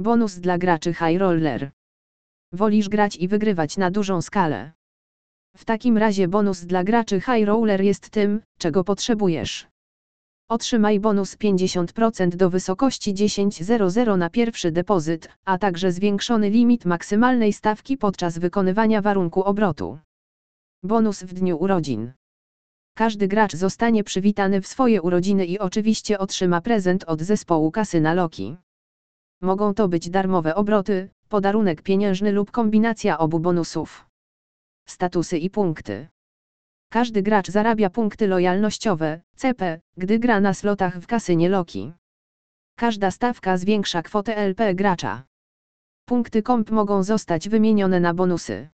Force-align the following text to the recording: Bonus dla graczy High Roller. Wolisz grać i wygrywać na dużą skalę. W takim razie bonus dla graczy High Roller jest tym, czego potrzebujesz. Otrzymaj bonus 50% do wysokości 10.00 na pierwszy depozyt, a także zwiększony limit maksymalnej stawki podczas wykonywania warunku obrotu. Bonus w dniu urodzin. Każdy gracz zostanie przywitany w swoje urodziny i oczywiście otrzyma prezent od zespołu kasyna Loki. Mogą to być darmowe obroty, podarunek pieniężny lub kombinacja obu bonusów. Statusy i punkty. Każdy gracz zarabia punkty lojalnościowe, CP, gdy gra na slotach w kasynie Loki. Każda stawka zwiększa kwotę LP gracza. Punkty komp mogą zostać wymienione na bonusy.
Bonus 0.00 0.38
dla 0.38 0.58
graczy 0.58 0.94
High 0.94 1.18
Roller. 1.18 1.70
Wolisz 2.52 2.88
grać 2.88 3.16
i 3.16 3.28
wygrywać 3.28 3.76
na 3.76 3.90
dużą 3.90 4.22
skalę. 4.22 4.72
W 5.56 5.64
takim 5.64 5.98
razie 5.98 6.28
bonus 6.28 6.60
dla 6.64 6.84
graczy 6.84 7.20
High 7.20 7.46
Roller 7.46 7.80
jest 7.80 8.10
tym, 8.10 8.40
czego 8.58 8.84
potrzebujesz. 8.84 9.66
Otrzymaj 10.50 11.00
bonus 11.00 11.36
50% 11.36 12.28
do 12.28 12.50
wysokości 12.50 13.14
10.00 13.14 14.18
na 14.18 14.30
pierwszy 14.30 14.72
depozyt, 14.72 15.28
a 15.44 15.58
także 15.58 15.92
zwiększony 15.92 16.50
limit 16.50 16.84
maksymalnej 16.84 17.52
stawki 17.52 17.96
podczas 17.96 18.38
wykonywania 18.38 19.02
warunku 19.02 19.42
obrotu. 19.42 19.98
Bonus 20.82 21.22
w 21.22 21.34
dniu 21.34 21.56
urodzin. 21.56 22.12
Każdy 22.94 23.28
gracz 23.28 23.56
zostanie 23.56 24.04
przywitany 24.04 24.60
w 24.60 24.66
swoje 24.66 25.02
urodziny 25.02 25.46
i 25.46 25.58
oczywiście 25.58 26.18
otrzyma 26.18 26.60
prezent 26.60 27.04
od 27.04 27.20
zespołu 27.20 27.70
kasyna 27.70 28.14
Loki. 28.14 28.56
Mogą 29.40 29.74
to 29.74 29.88
być 29.88 30.10
darmowe 30.10 30.54
obroty, 30.54 31.10
podarunek 31.28 31.82
pieniężny 31.82 32.32
lub 32.32 32.50
kombinacja 32.50 33.18
obu 33.18 33.40
bonusów. 33.40 34.06
Statusy 34.86 35.38
i 35.38 35.50
punkty. 35.50 36.08
Każdy 36.90 37.22
gracz 37.22 37.50
zarabia 37.50 37.90
punkty 37.90 38.26
lojalnościowe, 38.26 39.20
CP, 39.36 39.80
gdy 39.96 40.18
gra 40.18 40.40
na 40.40 40.54
slotach 40.54 40.98
w 40.98 41.06
kasynie 41.06 41.48
Loki. 41.48 41.92
Każda 42.76 43.10
stawka 43.10 43.56
zwiększa 43.56 44.02
kwotę 44.02 44.36
LP 44.36 44.74
gracza. 44.74 45.24
Punkty 46.04 46.42
komp 46.42 46.70
mogą 46.70 47.02
zostać 47.02 47.48
wymienione 47.48 48.00
na 48.00 48.14
bonusy. 48.14 48.68